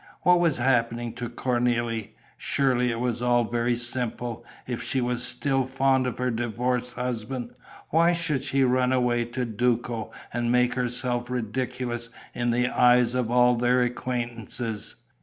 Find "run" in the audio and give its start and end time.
8.63-8.91